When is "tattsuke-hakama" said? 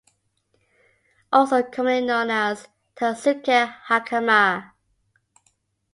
2.95-4.71